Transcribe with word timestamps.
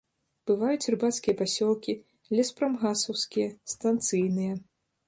Бываюць 0.51 0.89
рыбацкія 0.93 1.35
пасёлкі, 1.43 1.97
леспрамгасаўскія, 2.41 3.47
станцыйныя. 3.77 4.53